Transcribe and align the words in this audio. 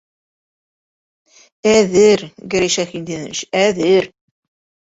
Әҙер, 1.73 1.99
Гәрәй 2.55 2.75
Шәйхетдинович, 2.79 3.45
әҙер!.. 3.63 4.13